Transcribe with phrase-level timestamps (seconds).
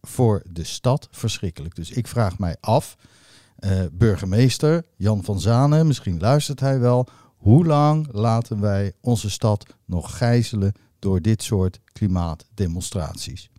[0.00, 1.74] voor de stad verschrikkelijk.
[1.74, 2.96] Dus ik vraag mij af,
[3.56, 9.66] eh, burgemeester Jan van Zanen, misschien luistert hij wel, hoe lang laten wij onze stad
[9.84, 13.50] nog gijzelen door dit soort klimaatdemonstraties?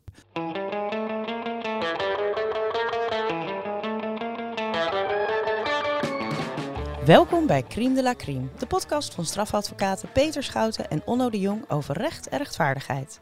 [7.06, 11.40] Welkom bij Crime de la Crime, de podcast van strafadvocaten Peter Schouten en Onno de
[11.40, 13.20] Jong over recht en rechtvaardigheid.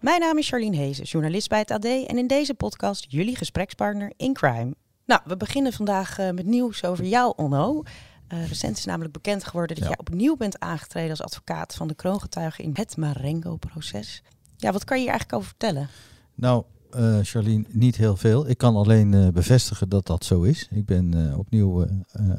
[0.00, 4.12] Mijn naam is Charlene Hezen, journalist bij het AD en in deze podcast jullie gesprekspartner
[4.16, 4.74] in crime.
[5.06, 7.82] Nou, we beginnen vandaag eh, met nieuws over jou, Onno.
[8.28, 9.90] Eh, recent is namelijk bekend geworden dat Ja.
[9.90, 14.22] jij opnieuw bent aangetreden als advocaat van de kroongetuigen in het Marengo-proces.
[14.56, 15.88] Ja, wat kan je hier eigenlijk over vertellen?
[16.34, 18.48] Nou, eh Charlene, niet heel veel.
[18.48, 20.68] Ik kan alleen bevestigen dat dat zo is.
[20.70, 21.86] Ik ben opnieuw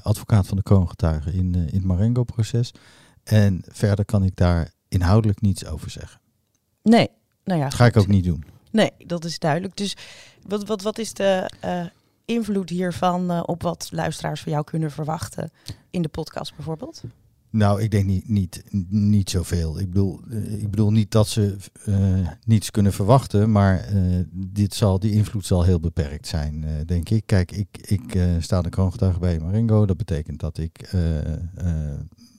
[0.03, 2.73] advocaat van de kroongetuigen in, in het Marengo-proces.
[3.23, 6.19] En verder kan ik daar inhoudelijk niets over zeggen.
[6.83, 7.09] Nee,
[7.43, 7.65] nou ja.
[7.65, 8.43] Dat ga ik ook niet doen.
[8.71, 9.77] Nee, dat is duidelijk.
[9.77, 9.95] Dus
[10.47, 11.85] wat, wat, wat is de eh,
[12.25, 15.51] invloed hiervan eh, op wat luisteraars van jou kunnen verwachten
[15.89, 17.03] in de podcast bijvoorbeeld?
[17.49, 19.79] Nou, ik denk niet, niet, niet zoveel.
[19.79, 21.57] Ik bedoel, eh, ik bedoel niet dat ze
[22.45, 23.89] niets kunnen verwachten, maar
[24.33, 27.25] dit zal, die invloed zal heel beperkt zijn, denk ik.
[27.25, 29.85] Kijk, ik, ik sta de kroongetuige bij Marengo.
[29.85, 30.89] Dat betekent dat ik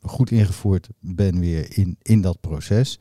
[0.03, 2.99] goed ingevoerd ben weer in, in dat proces.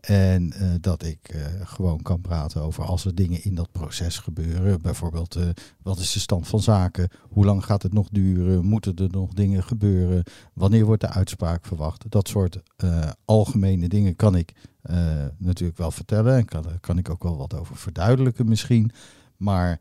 [0.00, 4.18] En eh, dat ik eh, gewoon kan praten over als er dingen in dat proces
[4.18, 4.82] gebeuren.
[4.82, 5.48] Bijvoorbeeld, eh,
[5.82, 7.08] wat is de stand van zaken?
[7.28, 8.64] Hoe lang gaat het nog duren?
[8.64, 10.22] Moeten er nog dingen gebeuren?
[10.52, 12.10] Wanneer wordt de uitspraak verwacht?
[12.10, 12.62] Dat soort
[13.24, 14.52] algemene dingen kan ik
[15.38, 16.36] natuurlijk wel vertellen.
[16.36, 18.90] En kan, kan ik ook wel wat over verduidelijken misschien.
[19.36, 19.80] Maar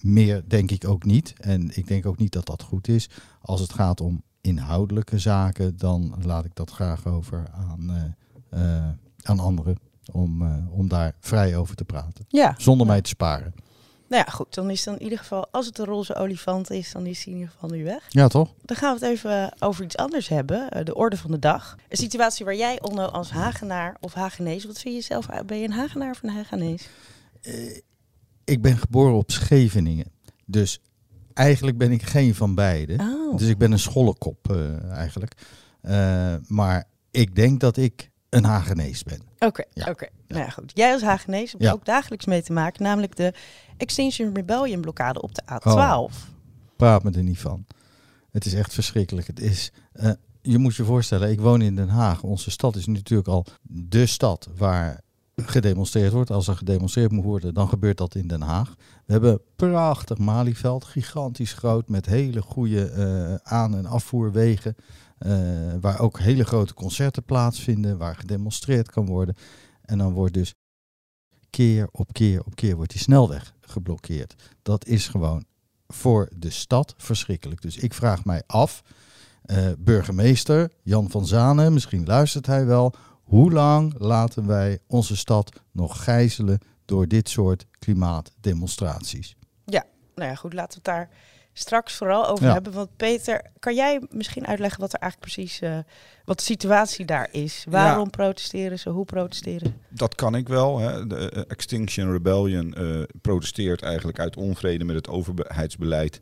[0.00, 1.32] meer denk ik ook niet.
[1.40, 3.10] En ik denk ook niet dat dat goed is.
[3.40, 8.16] Als het gaat om inhoudelijke zaken, dan laat ik dat graag over aan,
[9.22, 9.76] aan anderen.
[10.12, 12.24] Om, eh, om daar vrij over te praten.
[12.28, 12.54] Ja.
[12.58, 13.54] Zonder mij te sparen.
[14.08, 14.54] Nou ja, goed.
[14.54, 17.32] Dan is dan in ieder geval, als het een roze olifant is, dan is hij
[17.32, 18.06] in ieder geval nu weg.
[18.08, 18.54] Ja, toch?
[18.64, 20.68] Dan gaan we het even over iets anders hebben.
[20.70, 21.76] eh, de orde van de dag.
[21.88, 25.26] Een situatie waar jij, Onno, als Hagenaar of Hagenees, wat vind je zelf?
[25.46, 26.88] Ben je een Hagenaar of een Hagenees?
[27.42, 27.76] Eh,
[28.44, 30.06] ik ben geboren op Scheveningen.
[30.46, 30.80] Dus
[31.34, 32.96] eigenlijk ben ik geen van beide.
[33.00, 33.36] Oh.
[33.36, 35.32] Dus ik ben een schollenkop eh, eigenlijk.
[35.80, 39.20] Eh, maar ik denk dat ik een Hagenees ben.
[39.38, 39.86] Oké, Ja.
[39.90, 40.06] oké.
[40.28, 40.70] Nou ja, goed.
[40.74, 41.72] Jij als Hagenees hebt Ja.
[41.72, 43.32] ook dagelijks mee te maken, namelijk de
[43.76, 45.64] Extinction Rebellion blokkade op de A12.
[45.64, 46.10] Oh.
[46.76, 47.64] Praat me er niet van.
[48.30, 49.26] Het is echt verschrikkelijk.
[49.26, 50.10] Het is, eh,
[50.42, 52.22] je moet je voorstellen, ik woon in Den Haag.
[52.22, 55.00] Onze stad is natuurlijk al de stad waar
[55.36, 56.30] gedemonstreerd wordt.
[56.30, 58.74] Als er gedemonstreerd moet worden, dan gebeurt dat in Den Haag.
[59.06, 64.76] We hebben een prachtig Malieveld, gigantisch groot, met hele goede eh, aan- en afvoerwegen.
[65.20, 65.32] Eh,
[65.80, 69.34] waar ook hele grote concerten plaatsvinden, waar gedemonstreerd kan worden.
[69.82, 70.54] En dan wordt dus
[71.50, 74.34] keer op keer op keer wordt die snelweg geblokkeerd.
[74.62, 75.44] Dat is gewoon
[75.86, 77.62] voor de stad verschrikkelijk.
[77.62, 78.82] Dus ik vraag mij af,
[79.42, 85.60] eh, burgemeester Jan van Zanen, misschien luistert hij wel, hoe lang laten wij onze stad
[85.72, 89.36] nog gijzelen door dit soort klimaatdemonstraties?
[90.20, 91.08] Nou ja, goed, laten we daar
[91.60, 92.52] straks vooral over Ja.
[92.52, 92.72] hebben.
[92.72, 95.78] Want Peter, kan jij misschien uitleggen wat er eigenlijk precies, eh,
[96.24, 97.64] wat de situatie daar is?
[97.68, 98.88] Waarom protesteren ze?
[98.90, 99.74] Hoe protesteren?
[99.88, 100.78] Dat kan ik wel.
[100.78, 101.06] Hè.
[101.06, 106.20] De eh, Extinction Rebellion eh, protesteert eigenlijk uit onvrede met het overheidsbeleid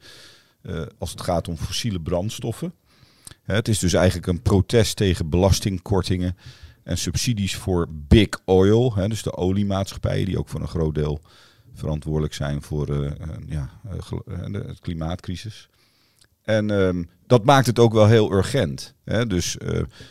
[0.62, 2.72] eh, als het gaat om fossiele brandstoffen.
[3.42, 6.36] Hè, het is dus eigenlijk een protest tegen belastingkortingen
[6.84, 8.94] en subsidies voor big oil.
[8.94, 11.20] Hè, dus de oliemaatschappijen die ook voor een groot deel
[11.78, 13.98] verantwoordelijk zijn voor eh, eh, ja, eh,
[14.52, 15.68] de het klimaatcrisis.
[16.42, 18.94] En ehm, dat maakt het ook wel heel urgent.
[19.04, 19.26] Hè?
[19.26, 19.58] Dus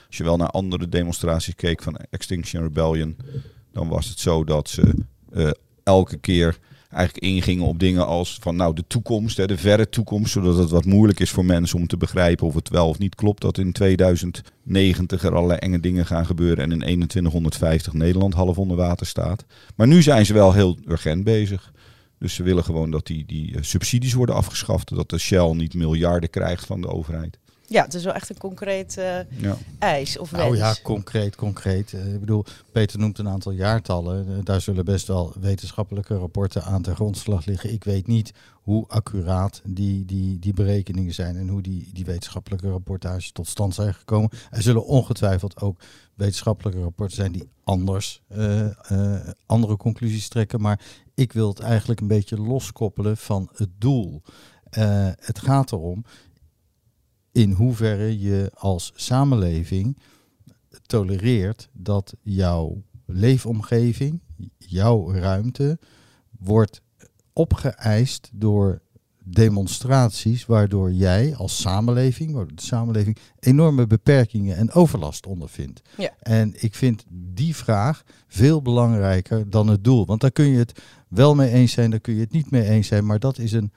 [0.07, 3.17] als je wel naar andere demonstraties keek van Extinction Rebellion,
[3.71, 4.93] dan was het zo dat ze
[5.83, 6.59] elke keer
[6.89, 10.69] eigenlijk ingingen op dingen als van nou de toekomst, hè, de verre toekomst, zodat het
[10.69, 13.57] wat moeilijk is voor mensen om te begrijpen of het wel of niet klopt dat
[13.57, 19.05] in 2090 er allerlei enge dingen gaan gebeuren en in 2150 Nederland half onder water
[19.05, 19.45] staat.
[19.75, 21.71] Maar nu zijn ze wel heel urgent bezig.
[22.19, 25.73] Dus ze willen gewoon dat die, die eh, subsidies worden afgeschaft, dat de Shell niet
[25.73, 27.37] miljarden krijgt van de overheid.
[27.69, 29.57] Ja, het is wel echt een concreet uh, ja.
[29.79, 30.43] eis of wens.
[30.43, 31.91] Nou ja, concreet, concreet.
[31.91, 34.27] Uh, ik bedoel, Peter noemt een aantal jaartallen.
[34.29, 37.73] Uh, daar zullen best wel wetenschappelijke rapporten aan ten grondslag liggen.
[37.73, 42.69] Ik weet niet hoe accuraat die, die, die berekeningen zijn en hoe die, die wetenschappelijke
[42.69, 44.29] rapportages tot stand zijn gekomen.
[44.51, 45.81] Er zullen ongetwijfeld ook
[46.15, 48.21] wetenschappelijke rapporten zijn die anders
[49.45, 50.61] andere conclusies trekken.
[50.61, 50.79] Maar
[51.15, 54.21] ik wil het eigenlijk een beetje loskoppelen van het doel.
[55.19, 56.03] het gaat erom,
[57.37, 59.97] in hoeverre je als samenleving
[60.85, 64.19] tolereert dat jouw leefomgeving,
[64.57, 65.79] jouw ruimte,
[66.39, 66.81] wordt
[67.33, 68.81] opgeëist door
[69.23, 75.81] demonstraties waardoor jij als samenleving, waardoor de samenleving enorme beperkingen en overlast ondervindt.
[75.97, 76.13] Ja.
[76.19, 80.05] En ik vind die vraag veel belangrijker dan het doel.
[80.05, 82.63] Want daar kun je het wel mee eens zijn, daar kun je het niet mee
[82.63, 83.71] eens zijn, maar dat is een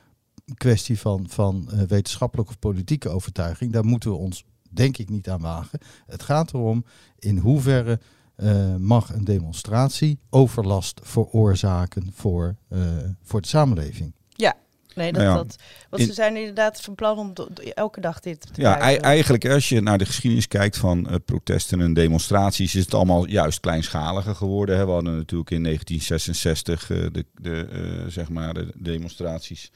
[0.55, 3.73] kwestie van, van uh, wetenschappelijke of politieke overtuiging.
[3.73, 5.79] Daar moeten we ons denk ik niet aan wagen.
[6.07, 6.85] Het gaat erom
[7.19, 8.01] in hoeverre
[8.37, 12.81] uh, mag een demonstratie overlast veroorzaken voor, uh,
[13.23, 14.13] voor de samenleving.
[14.29, 14.57] Ja,
[14.95, 15.57] Nee, dat, nou dat,
[15.91, 17.33] want ze zijn inderdaad van plan om
[17.75, 21.81] elke dag dit te Ja, eigenlijk als je naar de geschiedenis kijkt van uh, protesten
[21.81, 24.77] en demonstraties, is het allemaal juist kleinschaliger geworden.
[24.77, 24.85] Hè.
[24.85, 29.71] We hadden natuurlijk in 1966 uh, de, de, uh, zeg maar de demonstraties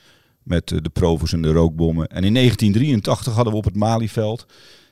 [0.44, 2.08] met eh, de provos en de rookbommen.
[2.08, 4.46] En in 1983 hadden we op het Malieveld,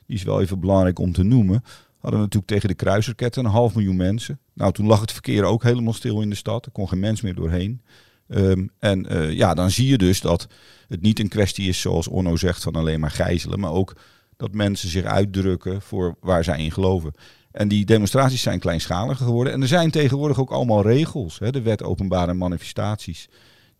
[0.07, 1.63] die is wel even belangrijk om te noemen,
[1.97, 4.39] hadden we natuurlijk tegen de kruisraketten een half miljoen mensen.
[4.53, 6.65] Nou, toen lag het verkeer ook helemaal stil in de stad.
[6.65, 7.81] Er kon geen mens meer doorheen.
[8.27, 10.47] Um, en uh, ja, dan zie je dus dat
[10.87, 13.95] het niet een kwestie is, zoals Onno zegt, van alleen maar gijzelen, maar ook
[14.37, 17.13] dat mensen zich uitdrukken voor waar zij in geloven.
[17.51, 19.53] En die demonstraties zijn kleinschalig geworden.
[19.53, 21.39] En er zijn tegenwoordig ook allemaal regels.
[21.39, 21.51] Hè?
[21.51, 23.29] De wet openbare manifestaties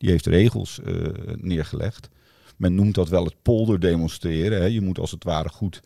[0.04, 2.10] die heeft regels uh, neergelegd.
[2.58, 4.60] Men noemt dat wel het polder demonstreren.
[4.60, 4.66] Hè.
[4.66, 5.82] Je moet als het ware goed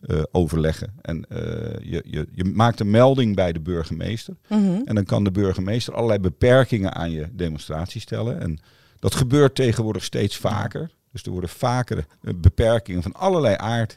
[0.00, 0.92] uh, overleggen.
[1.02, 1.38] En uh,
[1.82, 4.36] je, je, je, maakt een melding bij de burgemeester.
[4.48, 4.82] Mm -hmm.
[4.84, 8.40] En dan kan de burgemeester allerlei beperkingen aan je demonstratie stellen.
[8.40, 8.58] En
[8.98, 10.90] dat gebeurt tegenwoordig steeds vaker.
[11.12, 12.06] Dus er worden vaker
[12.36, 13.96] beperkingen van allerlei aard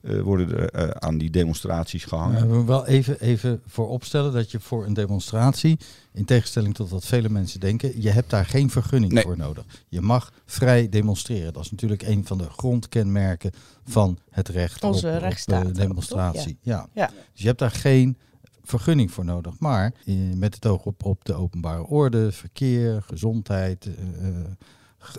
[0.00, 2.50] uh, worden er uh, aan die demonstraties gehangen.
[2.50, 5.78] we wel even, even voor opstellen dat je voor een demonstratie,
[6.12, 9.22] in tegenstelling tot wat vele mensen denken, je hebt daar geen vergunning nee.
[9.22, 9.64] voor nodig.
[9.88, 11.52] Je mag vrij demonstreren.
[11.52, 13.50] Dat is natuurlijk een van de grondkenmerken
[13.84, 16.58] van het recht Onze op, rechtsstaat, op demonstratie.
[16.60, 16.76] Ja.
[16.76, 16.88] Ja.
[17.02, 17.06] ja.
[17.32, 18.18] Dus je hebt daar geen
[18.62, 19.58] vergunning voor nodig.
[19.58, 19.92] Maar
[20.34, 24.28] met het oog op, op de openbare orde, verkeer, gezondheid, uh,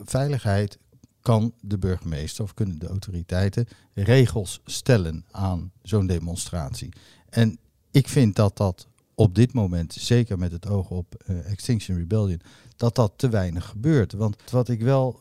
[0.05, 0.77] veiligheid
[1.21, 6.93] kan de burgemeester of kunnen de autoriteiten regels stellen aan zo'n demonstratie.
[7.29, 7.57] En
[7.91, 12.41] ik vind dat dat op dit moment, zeker met het oog op uh, Extinction Rebellion,
[12.75, 14.13] dat dat te weinig gebeurt.
[14.13, 15.19] Want wat ik wel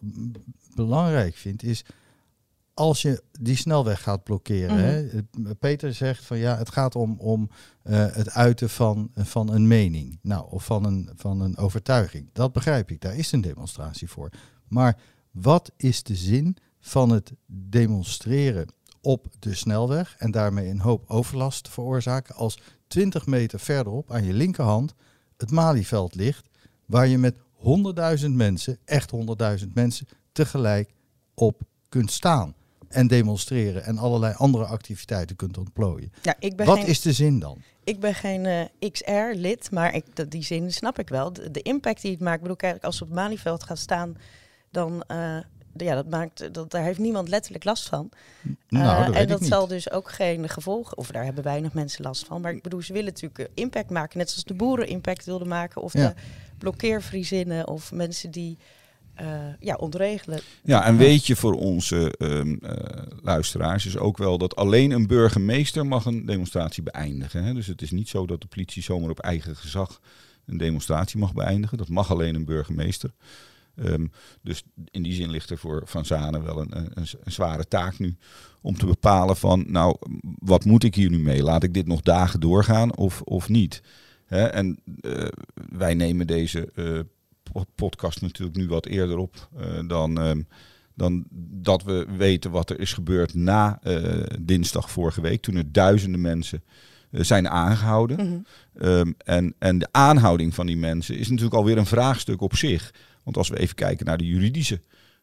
[0.75, 1.85] belangrijk vind is,
[2.75, 4.77] als je die snelweg gaat blokkeren.
[4.77, 5.45] Mm -hmm.
[5.45, 5.55] hè?
[5.55, 7.51] Peter zegt van ja, het gaat om, om
[7.85, 10.19] uh, het uiten van, van een mening.
[10.23, 12.29] Nou, of van een, van een overtuiging.
[12.33, 14.31] Dat begrijp ik, daar is een demonstratie voor.
[14.69, 14.99] Maar
[15.31, 18.69] wat is de zin van het demonstreren
[19.01, 24.33] op de snelweg en daarmee een hoop overlast veroorzaken als 20 meter verderop aan je
[24.33, 24.95] linkerhand
[25.37, 26.49] het Malieveld ligt,
[26.87, 27.37] waar je met
[28.21, 29.13] 100.000 mensen, echt
[29.61, 30.91] 100.000 mensen, tegelijk
[31.35, 32.55] op kunt staan
[32.89, 36.13] en demonstreren en allerlei andere activiteiten kunt ontplooien.
[36.23, 37.63] Ja, ik ben Wat is de zin dan?
[37.85, 41.33] Ik ben geen uh, eh, XR-lid, maar ik, die zin snap ik wel.
[41.33, 43.77] De, de, impact die het maakt, ik bedoel, kijk, als we op het Malieveld gaan
[43.77, 44.17] staan
[44.71, 45.39] dan uh,
[45.77, 48.11] ja, dat maakt, dat, daar heeft niemand letterlijk last van.
[48.69, 52.05] Nou, dat uh, en dat zal dus ook geen gevolgen, of daar hebben weinig mensen
[52.05, 52.41] last van.
[52.41, 55.83] Maar ik bedoel, ze willen natuurlijk impact maken, net zoals de boeren impact wilden maken,
[55.83, 56.09] of ja.
[56.09, 56.15] de
[56.59, 58.59] blokkeervriezinnen, of mensen die
[59.21, 59.27] uh,
[59.61, 60.41] ja, ontregelen.
[60.63, 62.71] Ja, en weet je voor onze um, uh,
[63.23, 67.45] luisteraars is ook wel dat alleen een burgemeester mag een demonstratie beëindigen.
[67.45, 67.55] Hè?
[67.55, 70.01] Dus het is niet zo dat de politie zomaar op eigen gezag
[70.47, 71.79] een demonstratie mag beëindigen.
[71.79, 73.11] Dat mag alleen een burgemeester.
[73.85, 74.11] Um,
[74.43, 77.99] dus in die zin ligt er voor Van Zanen wel een, een, een, zware taak
[77.99, 78.17] nu
[78.61, 79.97] om te bepalen van, nou,
[80.39, 81.43] wat moet ik hier nu mee?
[81.43, 83.83] Laat ik dit nog dagen doorgaan of, of niet?
[84.27, 85.29] En uh,
[85.77, 87.01] wij nemen deze uh,
[87.75, 90.49] podcast natuurlijk nu wat eerder op uh, dan, um,
[90.95, 93.81] dan dat we weten wat er is gebeurd na
[94.41, 96.63] dinsdag vorige week, toen er duizenden mensen
[97.11, 98.27] zijn aangehouden.
[98.27, 98.45] Mm
[98.75, 98.89] -hmm.
[98.89, 102.95] um, en, en de aanhouding van die mensen is natuurlijk alweer een vraagstuk op zich.
[103.29, 104.81] Want als we even kijken naar de juridische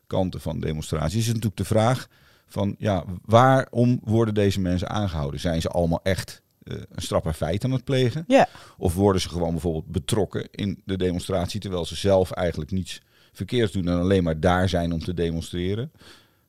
[0.07, 2.07] kanten van demonstraties, is het natuurlijk de vraag
[2.47, 5.39] van ja, waarom worden deze mensen aangehouden?
[5.39, 8.23] Zijn ze allemaal echt uh, een strafbaar feit aan het plegen?
[8.27, 8.47] Ja.
[8.77, 13.71] Of worden ze gewoon bijvoorbeeld betrokken in de demonstratie terwijl ze zelf eigenlijk niets verkeerds
[13.71, 15.91] doen en alleen maar daar zijn om te demonstreren?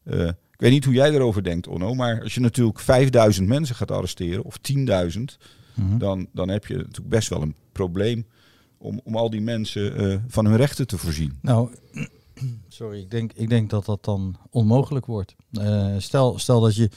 [0.04, 3.76] Uh, Ik weet niet hoe jij erover denkt, Onno, maar als je natuurlijk 5000 mensen
[3.76, 5.38] gaat arresteren of 10.000,
[5.74, 5.98] Mhm.
[5.98, 8.26] dan, dan heb je natuurlijk best wel een probleem
[8.86, 11.38] om, om al die mensen eh, van hun rechten te voorzien.
[11.42, 11.70] Nou,
[12.68, 15.34] sorry, ik denk, ik denk dat dat dan onmogelijk wordt.
[15.52, 16.90] Eh, stel, stel dat je,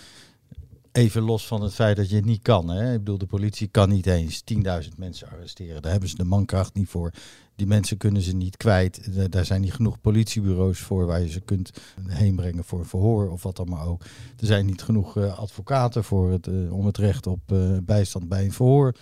[0.91, 2.69] even los van het feit dat je het niet kan.
[2.69, 2.91] Hè?
[2.93, 4.59] Ik bedoel, de politie kan niet eens 10.000
[4.97, 5.81] mensen arresteren.
[5.81, 7.11] Daar hebben ze de mankracht niet voor.
[7.55, 9.15] Die mensen kunnen ze niet kwijt.
[9.15, 11.71] Da- Daar zijn niet genoeg politiebureaus voor waar je ze kunt
[12.07, 14.01] heen brengen voor verhoor of wat dan maar ook.
[14.39, 18.27] Er zijn niet genoeg eh, advocaten voor het, eh, om het recht op eh, bijstand
[18.29, 18.99] bij een verhoor eh,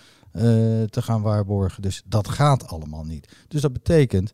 [0.90, 1.82] te gaan waarborgen.
[1.82, 3.28] Dus dat gaat allemaal niet.
[3.48, 4.32] Dus dat betekent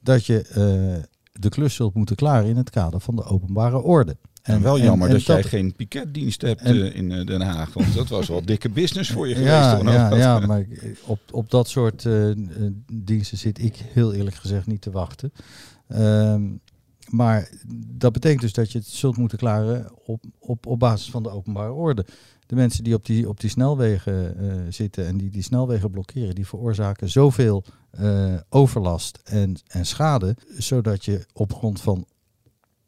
[0.00, 4.16] dat je eh, de klus zult moeten klaren in het kader van de openbare orde.
[4.42, 7.94] En, wel jammer en dat, jij geen piketdienst hebt eh, in eh, Den Haag, want
[7.94, 9.52] dat was wel dikke business voor je geweest.
[9.52, 10.66] ja, ja, ja, maar
[11.04, 12.36] op, op dat soort eh, eh,
[12.92, 15.32] diensten zit ik heel eerlijk gezegd niet te wachten.
[15.88, 16.42] Ehm,
[17.08, 17.50] maar
[17.86, 21.30] dat betekent dus dat je het zult moeten klaren op, op, op basis van de
[21.30, 22.06] openbare orde.
[22.46, 26.34] De mensen die op die, op die snelwegen eh, zitten en die die snelwegen blokkeren,
[26.34, 32.06] die veroorzaken zoveel eh, overlast en, en schade, zodat je op grond van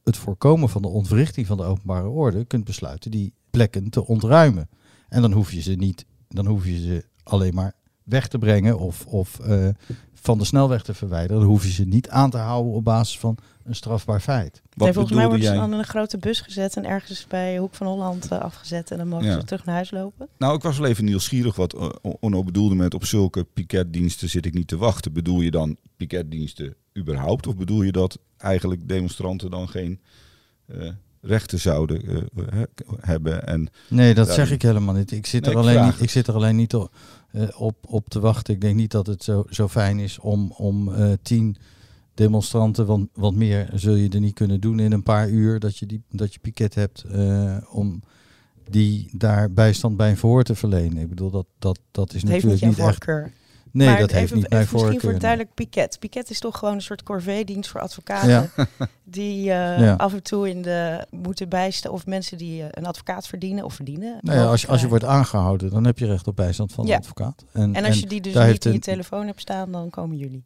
[0.05, 4.69] het voorkomen van de ontwrichting van de openbare orde kunt besluiten die plekken te ontruimen.
[5.09, 7.75] En dan hoef je ze niet, dan hoef je ze alleen maar
[8.09, 9.69] weg te brengen of, of eh,
[10.15, 11.41] van de snelweg te verwijderen.
[11.41, 14.63] Dan hoef je ze niet aan te houden op basis van een strafbaar feit.
[14.75, 17.59] Wat Nee, volgens mij wordt ze dan in een grote bus gezet en ergens bij
[17.59, 18.91] Hoek van Holland eh, afgezet.
[18.91, 19.41] En dan mogen Ja.
[19.41, 20.29] ze terug naar huis lopen.
[20.39, 21.89] Nou, ik was wel even nieuwsgierig wat eh,
[22.21, 25.13] Onno bedoelde met op zulke piketdiensten zit ik niet te wachten.
[25.13, 27.47] Bedoel je dan piketdiensten überhaupt?
[27.47, 30.01] Of bedoel je dat eigenlijk demonstranten dan geen
[30.67, 30.89] eh,
[31.21, 33.47] rechten zouden eh, he- hebben?
[33.47, 35.11] En Nee, dat zeg ik helemaal niet.
[35.11, 36.93] Ik zit, Nee, er, ik alleen niet, ik zit er alleen niet op,
[37.31, 38.55] eh, op, op te wachten.
[38.55, 41.57] Ik denk niet dat het zo, zo fijn is om, om eh, tien
[42.15, 45.77] demonstranten, want, want meer zul je er niet kunnen doen in een paar uur, dat
[45.77, 48.03] je, die, dat je piket hebt, eh, om
[48.71, 51.03] die daar bijstand bij een verhoor te verlenen.
[51.03, 53.31] Ik bedoel, dat, dat, dat is Het heeft niet natuurlijk niet echt...
[53.73, 53.87] voorkeur.
[53.87, 55.21] Nee, maar dat heeft even, niet mijn even Misschien voor voorkeur.
[55.21, 55.97] duidelijk piket.
[55.99, 58.29] Piket is toch gewoon een soort corvée-dienst voor advocaten.
[58.29, 58.49] Ja.
[59.05, 59.95] Die eh, Ja.
[59.95, 61.93] af en toe in de moeten bijstaan.
[61.93, 64.19] Of mensen die eh, een advocaat verdienen of verdienen.
[64.21, 66.87] Nou ja, als, je, als je wordt aangehouden, dan heb je recht op bijstand van
[66.87, 67.45] de advocaat.
[67.53, 67.75] krijgen.
[67.75, 70.45] En als je die dus niet in je telefoon hebt staan, dan komen jullie.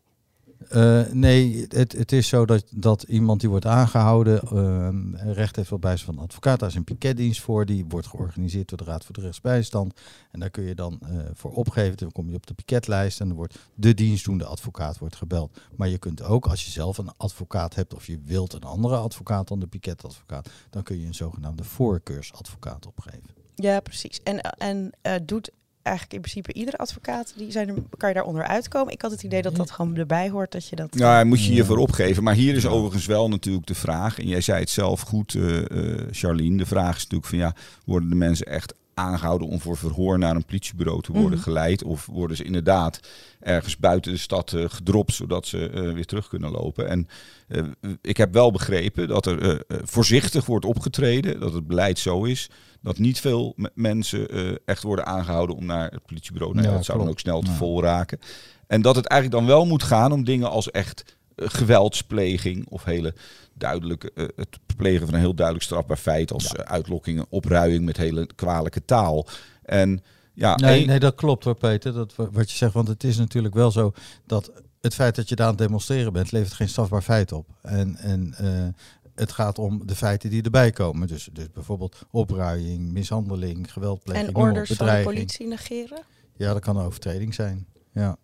[0.69, 5.73] Eh, nee, het, het is zo dat, dat iemand die wordt aangehouden ehm, recht heeft
[5.73, 6.59] op bijstand van een advocaat.
[6.61, 10.01] Daar is een piketdienst voor, die wordt georganiseerd door de Raad voor de Rechtsbijstand.
[10.31, 11.97] En daar kun je dan eh, voor opgeven.
[11.97, 15.61] Dan kom je op de piketlijst en dan wordt de dienstdoende advocaat wordt gebeld.
[15.77, 18.97] Maar je kunt ook, als je zelf een advocaat hebt of je wilt een andere
[18.97, 23.31] advocaat dan de piketadvocaat, dan kun je een zogenaamde voorkeursadvocaat opgeven.
[23.55, 24.21] Ja, precies.
[24.23, 25.51] En, en eh, doet
[25.83, 28.93] eigenlijk in principe iedere advocaat, die zijn er, kan je daaronder uitkomen?
[28.93, 30.89] Ik had het idee dat dat gewoon erbij hoort, dat je dat...
[30.91, 31.53] Ja, hij moet je Ja.
[31.53, 32.23] hiervoor opgeven.
[32.23, 34.19] Maar hier is overigens wel natuurlijk de vraag.
[34.19, 36.57] En jij zei het zelf goed, eh eh, Charlene.
[36.57, 40.37] De vraag is natuurlijk van ja, worden de mensen echt aangehouden om voor verhoor naar
[40.37, 41.43] een politiebureau te worden Mhm.
[41.43, 41.85] geleid?
[41.85, 43.01] Of worden ze inderdaad
[43.41, 46.89] ergens buiten de stad eh, gedropt, zodat ze eh, weer terug kunnen lopen?
[46.89, 47.09] En
[47.49, 47.63] eh,
[48.01, 52.51] ik heb wel begrepen dat er voorzichtig wordt opgetreden, dat het beleid zo is.
[52.81, 54.29] Dat niet veel mensen
[54.65, 56.55] echt worden aangehouden om naar het politiebureau.
[56.55, 57.57] Nou, ja, dat zou dan ook snel te Ja.
[57.57, 58.19] vol raken.
[58.67, 61.17] En dat het eigenlijk dan wel moet gaan om dingen als echt
[61.51, 63.15] geweldspleging of hele
[63.55, 67.97] duidelijke, eh, het plegen van een heel duidelijk strafbaar feit als eh, uitlokking opruiing met
[67.97, 69.27] hele kwalijke taal.
[69.63, 70.03] En
[70.35, 71.93] ja, Nee, nee, dat klopt hoor, Peter.
[71.93, 73.93] Dat, wa- wat je zegt, want het is natuurlijk wel zo
[74.27, 77.49] dat het feit dat je daar aan het demonstreren bent, levert geen strafbaar feit op.
[77.63, 78.83] En, en eh,
[79.15, 81.09] het gaat om de feiten die erbij komen.
[81.09, 86.03] Dus, dus bijvoorbeeld opruiing, mishandeling, geweldpleging, en op, orders van de politie negeren?
[86.37, 87.67] Ja, dat kan een overtreding zijn.
[87.93, 88.17] Ja,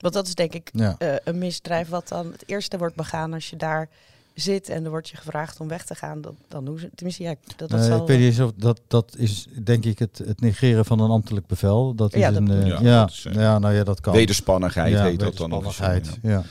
[0.00, 0.94] Want dat is denk ik ja.
[0.98, 3.88] eh, een misdrijf wat dan het eerste wordt begaan als je daar
[4.34, 6.20] zit en er wordt je gevraagd om weg te gaan.
[6.20, 8.00] Dat, dan doen ze, tenminste, ja, dat, dat Eh, zal...
[8.00, 11.10] ik weet niet eens of dat, dat is denk ik het, het negeren van een
[11.10, 11.94] ambtelijk bevel.
[11.94, 14.00] Dat is Ja, dat een, eh, ja, Ja, ja, dat is, eh, nou ja, dat
[14.00, 14.12] kan.
[14.12, 15.50] wederspannigheid ja, heet dat dan.
[15.50, 16.30] wederspannigheid, ja.
[16.30, 16.42] Ja.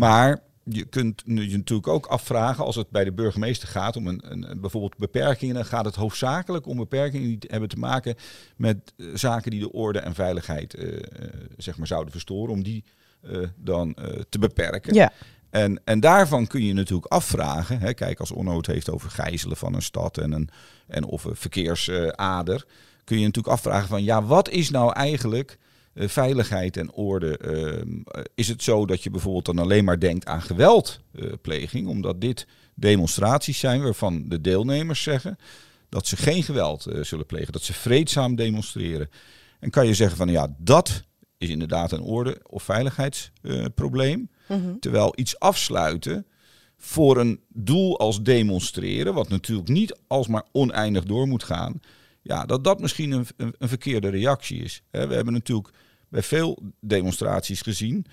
[0.00, 4.06] Maar je kunt nu je natuurlijk ook afvragen als het bij de burgemeester gaat om
[4.06, 8.14] een, een, bijvoorbeeld beperkingen, dan gaat het hoofdzakelijk om beperkingen die hebben te maken
[8.56, 11.02] met eh, zaken die de orde en veiligheid eh, eh,
[11.56, 12.84] zeg maar zouden verstoren, om die
[13.56, 13.96] dan
[14.28, 14.94] te beperken.
[14.94, 15.12] Ja,
[15.50, 17.78] En, en daarvan kun je natuurlijk afvragen.
[17.78, 20.48] Hè, kijk, als Onno het heeft over gijzelen van een stad en, een,
[20.86, 22.64] en of een verkeersader.
[23.04, 25.58] kun je natuurlijk afvragen van ja, wat is nou eigenlijk
[25.94, 27.38] eh, veiligheid en orde?
[27.38, 32.20] Ehm, eh, is het zo dat je bijvoorbeeld dan alleen maar denkt aan geweldpleging, omdat
[32.20, 35.38] dit demonstraties zijn waarvan de deelnemers zeggen
[35.88, 39.10] dat ze geen geweld eh, zullen plegen, dat ze vreedzaam demonstreren.
[39.60, 41.02] En kan je zeggen van ja, dat
[41.38, 44.30] is inderdaad een orde- of veiligheidsprobleem.
[44.48, 44.78] mhm.
[44.80, 46.26] Terwijl iets afsluiten
[46.76, 51.80] voor een doel als demonstreren, wat natuurlijk niet alsmaar oneindig door moet gaan,
[52.22, 54.82] ja, dat dat misschien een, een, een verkeerde reactie is.
[54.90, 55.70] we hebben natuurlijk
[56.08, 58.06] bij veel demonstraties gezien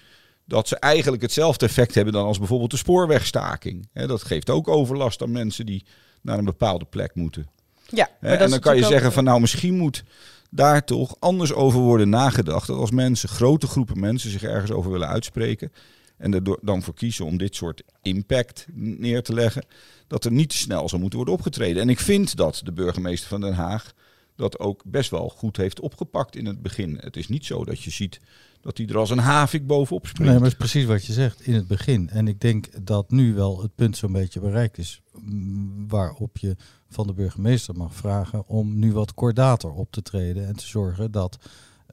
[0.45, 3.89] dat ze eigenlijk hetzelfde effect hebben dan als bijvoorbeeld de spoorwegstaking.
[3.93, 5.85] dat geeft ook overlast aan mensen die
[6.21, 7.47] naar een bepaalde plek moeten.
[7.87, 10.03] Ja, en dan kan je zeggen van nou misschien moet
[10.49, 12.67] daar toch anders over worden nagedacht.
[12.67, 15.71] Dat als mensen, grote groepen mensen zich ergens over willen uitspreken
[16.19, 19.65] en er dan voor kiezen om dit soort impact neer te leggen,
[20.07, 21.81] dat er niet te snel zou moeten worden opgetreden.
[21.81, 23.93] En ik vind dat de burgemeester van Den Haag
[24.35, 26.97] dat ook best wel goed heeft opgepakt in het begin.
[26.99, 28.19] Het is niet zo dat je ziet
[28.61, 30.31] dat hij er als een havik bovenop springt.
[30.31, 32.09] Nee, maar het is precies wat je zegt in het begin.
[32.09, 36.55] En ik denk dat nu wel het punt zo'n beetje bereikt is mm, waarop je
[36.89, 41.11] van de burgemeester mag vragen om nu wat kordater op te treden en te zorgen
[41.11, 41.37] dat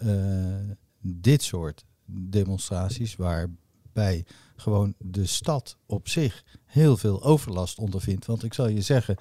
[0.02, 0.11] uh,
[1.00, 3.16] dit soort demonstraties
[3.97, 4.25] waarbij
[4.57, 8.26] gewoon de stad op zich heel veel overlast ondervindt.
[8.26, 9.17] Want ik zal je zeggen,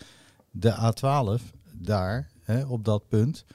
[0.52, 3.46] de A12 daar hè, op dat punt,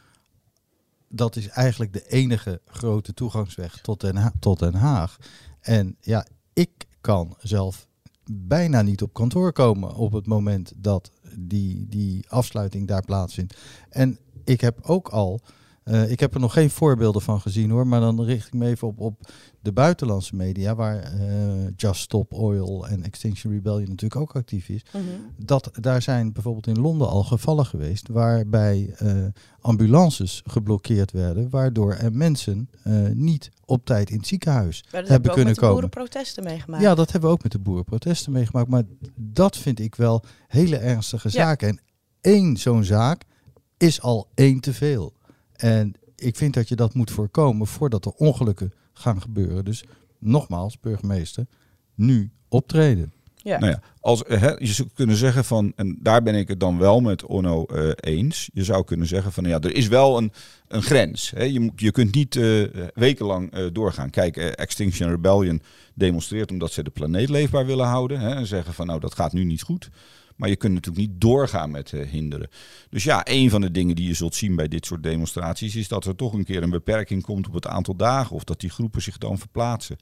[1.09, 5.17] dat is eigenlijk de enige grote toegangsweg tot Den, tot Den Haag.
[5.61, 7.89] En ja, ik kan zelf
[8.31, 13.57] bijna niet op kantoor komen op het moment dat die, die afsluiting daar plaatsvindt.
[13.89, 15.41] En ik heb ook al
[15.85, 18.67] uh, ik heb er nog geen voorbeelden van gezien hoor, maar dan richt ik me
[18.67, 24.21] even op, op de buitenlandse media, waar uh, Just Stop Oil en Extinction Rebellion natuurlijk
[24.21, 24.83] ook actief is.
[24.93, 25.05] Mhm.
[25.37, 29.13] dat, daar zijn bijvoorbeeld in Londen al gevallen geweest waarbij uh,
[29.61, 32.71] ambulances geblokkeerd werden, waardoor er mensen
[33.13, 35.81] niet op tijd in het ziekenhuis hebben, hebben kunnen komen.
[35.81, 36.83] Dat hebben we met de boerenprotesten meegemaakt.
[36.83, 38.69] Ja, dat hebben we ook met de boerenprotesten meegemaakt.
[38.69, 38.83] Maar
[39.15, 41.69] dat vind ik wel hele ernstige zaken.
[41.69, 41.81] En
[42.21, 43.25] één zo'n zaak
[43.77, 45.13] is al één te veel.
[45.61, 49.65] En ik vind dat je dat moet voorkomen voordat er ongelukken gaan gebeuren.
[49.65, 49.85] Dus
[50.19, 51.47] nogmaals, burgemeester,
[51.95, 53.13] nu optreden.
[53.43, 53.59] Ja.
[53.59, 56.79] Nou ja, als, hè, je zou kunnen zeggen van, en daar ben ik het dan
[56.79, 58.51] wel met Onno uh, eens.
[58.53, 60.33] Je zou kunnen zeggen van, ja, er is wel een,
[60.69, 61.31] een grens.
[61.31, 61.43] Hè.
[61.43, 64.11] Je, je kunt niet uh, wekenlang uh, doorgaan.
[64.11, 65.63] Kijk, Extinction Rebellion
[65.95, 68.21] demonstreert omdat ze de planeet leefbaar willen houden.
[68.21, 69.91] Hè, en zeggen van, nou, dat gaat nu niet goed.
[70.41, 72.49] Maar je kunt natuurlijk niet doorgaan met uh, hinderen.
[72.91, 75.89] Dus ja, een van de dingen die je zult zien bij dit soort demonstraties is
[75.89, 78.71] dat er toch een keer een beperking komt op het aantal dagen of dat die
[78.71, 79.97] groepen zich dan verplaatsen.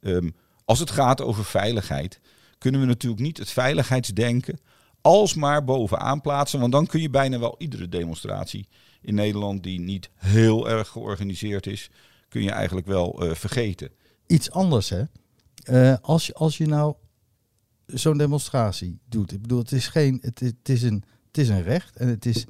[0.00, 2.20] Um, als het gaat over veiligheid,
[2.58, 4.58] kunnen we natuurlijk niet het veiligheidsdenken
[5.00, 6.60] alsmaar bovenaan plaatsen.
[6.60, 8.68] Want dan kun je bijna wel iedere demonstratie
[9.00, 11.90] in Nederland die niet heel erg georganiseerd is,
[12.28, 13.90] kun je eigenlijk wel uh, vergeten.
[14.26, 15.02] Iets anders hè.
[15.70, 16.94] Uh, als, als je nou
[17.86, 19.32] zo'n demonstratie doet.
[19.32, 22.26] Ik bedoel, het is, geen, het, het, is, een, het is een recht en het
[22.26, 22.46] is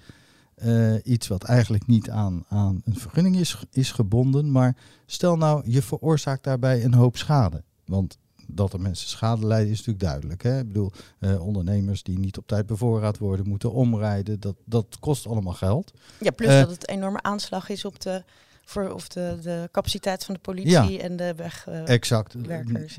[0.65, 4.53] uh, iets wat eigenlijk niet aan, aan een vergunning is, is gebonden.
[4.53, 7.63] Maar stel nou, je veroorzaakt daarbij een hoop schade.
[7.85, 10.43] Want dat er mensen schade lijden is natuurlijk duidelijk.
[10.43, 10.59] Hè?
[10.59, 14.41] Ik bedoel, uh, ondernemers die niet op tijd bevoorraad worden, moeten omrijden.
[14.41, 15.93] Dat, dat kost allemaal geld.
[16.21, 18.25] Ja, plus uh, dat het een enorme aanslag is op de
[18.65, 22.35] voor of de, de capaciteit van de politie en de wegwerkers, uh, exact.
[22.47, 22.99] Werkers,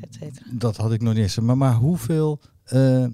[0.52, 1.40] Dat had ik nog niet eens.
[1.40, 2.40] Maar, maar hoeveel.
[2.74, 3.06] Uh,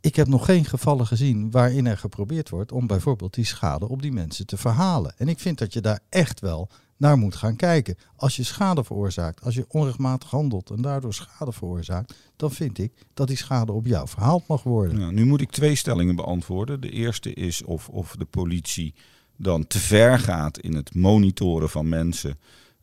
[0.00, 4.02] ik heb nog geen gevallen gezien waarin er geprobeerd wordt om bijvoorbeeld die schade op
[4.02, 5.14] die mensen te verhalen.
[5.16, 7.96] En ik vind dat je daar echt wel naar moet gaan kijken.
[8.16, 12.92] Als je schade veroorzaakt, als je onrechtmatig handelt en daardoor schade veroorzaakt, dan vind ik
[13.14, 14.98] dat die schade op jou verhaald mag worden.
[14.98, 16.80] Nou, nu moet ik twee stellingen beantwoorden.
[16.80, 18.94] De eerste is of, of de politie
[19.36, 22.38] dan te ver gaat in het monitoren van mensen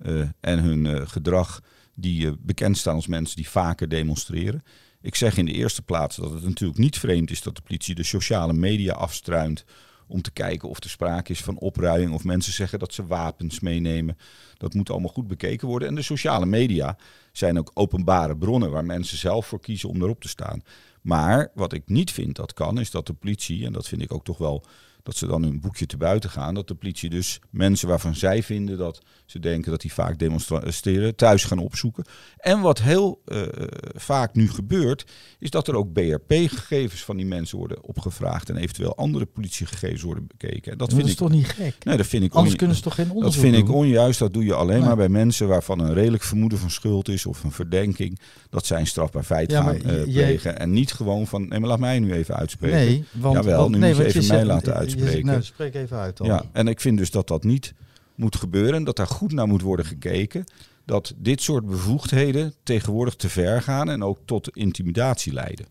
[0.06, 1.62] uh, en hun uh, gedrag
[1.96, 4.64] die uh, bekend staan als mensen die vaker demonstreren.
[5.02, 7.96] Ik zeg in de eerste plaats dat het natuurlijk niet vreemd is dat de politie
[7.96, 9.66] de sociale media afstruint
[10.08, 13.60] om te kijken of er sprake is van opruiing of mensen zeggen dat ze wapens
[13.60, 14.18] meenemen.
[14.58, 15.88] Dat moet allemaal goed bekeken worden.
[15.88, 16.98] En de sociale media
[17.32, 20.64] zijn ook openbare bronnen waar mensen zelf voor kiezen om erop te staan.
[21.02, 24.14] Maar wat ik niet vind dat kan, is dat de politie, en dat vind ik
[24.14, 24.66] ook toch wel
[25.04, 26.54] dat ze dan hun boekje te buiten gaan.
[26.54, 31.16] Dat de politie dus mensen waarvan zij vinden dat ze denken dat die vaak demonstreren,
[31.16, 32.06] thuis gaan opzoeken.
[32.38, 33.42] En wat heel uh,
[33.96, 35.06] vaak nu gebeurt,
[35.40, 40.28] is dat er ook BRP-gegevens van die mensen worden opgevraagd en eventueel andere politiegegevens worden
[40.28, 40.72] bekeken.
[40.72, 41.76] En dat, vind is ik toch niet gek?
[41.84, 44.20] Nee, dat vind ik Anders kunnen ze toch geen onderzoek Dat vind ik onjuist.
[44.20, 47.44] Dat doe je alleen maar bij mensen waarvan een redelijk vermoeden van schuld is of
[47.44, 48.20] een verdenking.
[48.50, 50.60] Dat zij een strafbaar feit gaan uh, plegen.
[50.60, 52.78] En niet gewoon van, nee, maar laat mij nu even uitspreken.
[52.78, 54.91] Nee, want, Jawel, want, nu nee, moet je even mij laten uitspreken.
[54.96, 56.28] Nou, spreek even uit dan.
[56.28, 57.74] Ja, en ik vind dus dat dat niet
[58.16, 58.84] moet gebeuren.
[58.84, 60.44] Dat daar goed naar moet worden gekeken.
[60.86, 65.66] Dat dit soort bevoegdheden tegenwoordig te ver gaan en ook tot intimidatie leiden.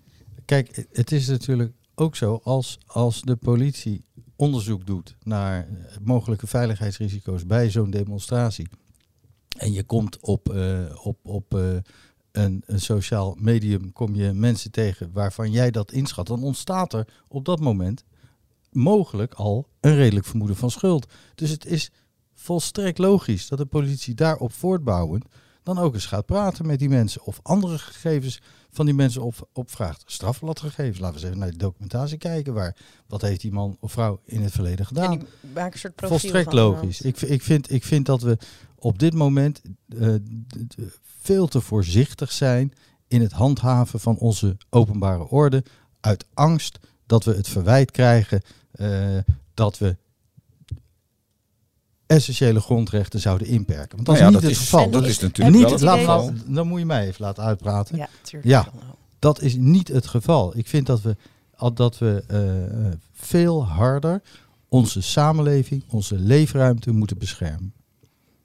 [0.44, 4.04] Kijk, het is natuurlijk ook zo als, als de politie
[4.36, 5.68] onderzoek doet naar
[6.02, 8.68] mogelijke veiligheidsrisico's bij zo'n demonstratie.
[9.58, 11.76] En je komt op, uh, op, op uh,
[12.32, 17.08] een, een sociaal medium kom je mensen tegen waarvan jij dat inschat, dan ontstaat er
[17.28, 18.04] op dat moment
[18.70, 21.06] mogelijk al een redelijk vermoeden van schuld.
[21.34, 21.90] Dus het is
[22.34, 25.24] volstrekt logisch dat de politie daarop voortbouwend
[25.62, 29.48] dan ook eens gaat praten met die mensen of andere gegevens van die mensen op,
[29.52, 30.02] opvraagt.
[30.06, 32.54] Strafbladgegevens, laten we even naar de documentatie kijken.
[32.54, 35.26] Waar, wat heeft die man of vrouw in het verleden gedaan?
[35.54, 37.00] Een soort Volstrekt van logisch.
[37.00, 38.38] Ik, ik, vind, ik vind dat we
[38.74, 39.62] op dit moment
[39.98, 40.14] eh,
[41.20, 42.72] veel te voorzichtig zijn
[43.08, 45.64] in het handhaven van onze openbare orde.
[46.00, 48.50] Uit angst dat we het verwijt krijgen eh,
[49.54, 49.96] dat we
[52.06, 53.96] essentiële grondrechten zouden inperken.
[53.96, 54.90] Want dat Nou ja, is niet dat het is- geval.
[54.90, 56.32] dat is niet- natuurlijk niet, het laat, geval.
[56.46, 58.08] dan moet je mij even laten uitpraten.
[58.42, 58.68] Ja.
[59.18, 60.56] Dat is niet het geval.
[60.58, 61.16] Ik vind dat we,
[61.56, 64.22] al dat we eh, eh, veel harder
[64.68, 67.72] onze samenleving, onze leefruimte moeten beschermen.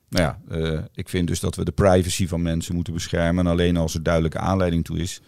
[0.10, 3.46] Nou ja, eh, ik vind dus dat we de privacy van mensen moeten beschermen.
[3.46, 5.22] En alleen als er duidelijke aanleiding toe is,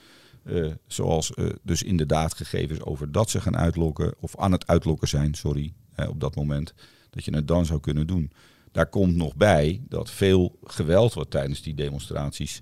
[0.48, 5.08] eh, zoals eh, dus inderdaad gegevens over dat ze gaan uitlokken, of aan het uitlokken
[5.08, 5.74] zijn, sorry,
[6.10, 6.74] op dat moment,
[7.10, 8.32] dat je het dan zou kunnen doen.
[8.72, 12.62] Daar komt nog bij dat veel geweld wat tijdens die demonstraties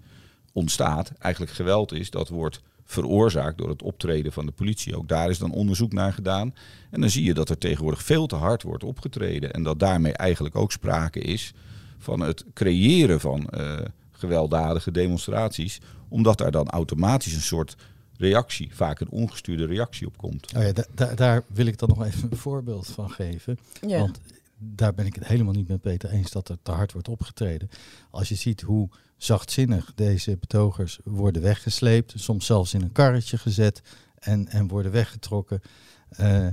[0.53, 4.97] ontstaat, eigenlijk geweld is dat wordt veroorzaakt door het optreden van de politie.
[4.97, 6.53] Ook daar is dan onderzoek naar gedaan.
[6.91, 9.53] En dan zie je dat er tegenwoordig veel te hard wordt opgetreden.
[9.53, 11.53] En dat daarmee eigenlijk ook sprake is
[11.97, 13.79] van het creëren van eh,
[14.17, 15.79] gewelddadige demonstraties.
[16.07, 17.75] Omdat daar dan automatisch een soort
[18.17, 20.53] reactie, vaak een ongestuurde reactie op komt.
[20.55, 23.57] Oh ja, da- da- daar wil ik dan nog even een voorbeeld van geven.
[23.87, 23.99] Ja.
[23.99, 24.19] Want
[24.57, 27.69] daar ben ik het helemaal niet met Peter eens dat er te hard wordt opgetreden.
[28.11, 33.81] Als je ziet hoe zachtzinnig deze betogers worden weggesleept, soms zelfs in een karretje gezet
[34.19, 35.61] en, en worden weggetrokken.
[36.09, 36.47] Eh,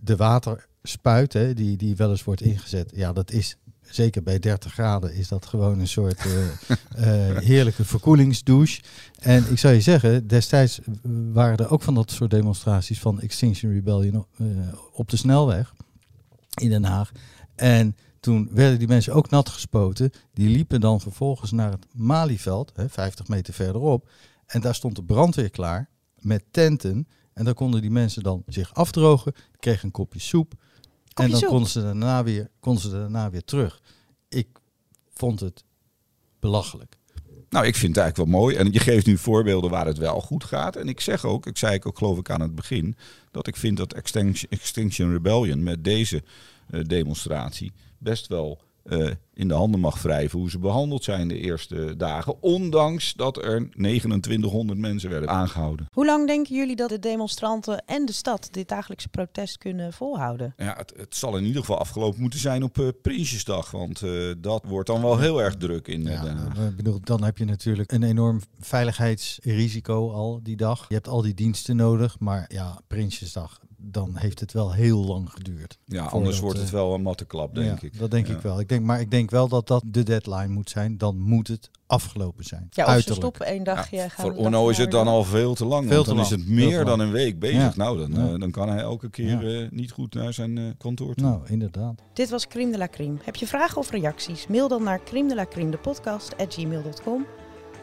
[0.00, 3.56] de waterspuit, hè, die, die wel eens wordt ingezet, ja, dat is
[3.94, 8.82] zeker bij 30 graden is dat gewoon een soort eh, eh, heerlijke verkoelingsdouche.
[9.18, 10.80] En ik zou je zeggen, destijds
[11.32, 14.46] waren er ook van dat soort demonstraties van Extinction Rebellion eh,
[14.92, 15.74] op de snelweg
[16.54, 17.12] in Den Haag.
[17.54, 20.10] En toen werden die mensen ook nat gespoten.
[20.34, 24.08] Die liepen dan vervolgens naar het Malieveld, hè, 50 meter verderop.
[24.46, 27.08] En daar stond de brandweer klaar met tenten.
[27.32, 30.54] En daar konden die mensen dan zich afdrogen, kregen een kopje soep.
[31.14, 33.80] En dan konden ze, daarna weer, konden ze daarna weer terug.
[34.28, 34.48] Ik
[35.14, 35.64] vond het
[36.40, 36.96] belachelijk.
[37.48, 38.56] Nou, ik vind het eigenlijk wel mooi.
[38.56, 40.76] En je geeft nu voorbeelden waar het wel goed gaat.
[40.76, 42.96] En ik zeg ook, ik zei ik ook geloof ik aan het begin,
[43.30, 46.22] dat ik vind dat Extinction, Extinction Rebellion met deze
[46.70, 51.38] eh, demonstratie best wel eh, in de handen mag wrijven hoe ze behandeld zijn de
[51.38, 52.42] eerste dagen.
[52.42, 55.86] Ondanks dat er 2900 mensen werden aangehouden.
[55.92, 60.54] Hoe lang denken jullie dat de demonstranten en de stad dit dagelijkse protest kunnen volhouden?
[60.56, 63.70] Ja, het, het zal in ieder geval afgelopen moeten zijn op eh, Prinsjesdag.
[63.70, 66.68] Want eh, dat wordt dan wel heel erg druk in Ja, Den Haag.
[66.68, 70.84] ik bedoel, dan heb je natuurlijk een enorm veiligheidsrisico al die dag.
[70.88, 75.30] Je hebt al die diensten nodig, maar ja, Prinsjesdag, dan heeft het wel heel lang
[75.30, 75.78] geduurd.
[75.86, 77.98] Ja, anders wordt het eh, wel een matte klap, denk ja, ik.
[77.98, 78.34] Dat denk Ja.
[78.34, 78.60] ik wel.
[78.60, 80.98] Ik denk, maar ik denk wel dat dat de deadline moet zijn.
[80.98, 82.66] Dan moet het afgelopen zijn.
[82.70, 83.96] Ja, of ze stoppen één dagje.
[83.96, 85.88] Ja, gaan voor Onno is het dan al veel te lang.
[85.88, 87.56] Veel te dan is het meer dan een week bezig.
[87.58, 87.72] Ja.
[87.76, 88.32] Nou, dan, Ja.
[88.32, 89.62] eh, dan kan hij elke keer Ja.
[89.62, 91.26] eh, niet goed naar zijn eh, kantoor toe.
[91.26, 92.02] Nou, inderdaad.
[92.12, 93.16] Dit was Crime de la Crime.
[93.24, 94.46] Heb je vragen of reacties?
[94.46, 97.26] Mail dan naar crime de la crime de podcast at gmail.com.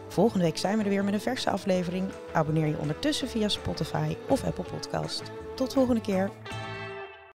[0.09, 2.09] Volgende week zijn we er weer met een verse aflevering.
[2.33, 5.21] Abonneer je ondertussen via Spotify of Apple Podcast.
[5.55, 6.29] Tot volgende keer.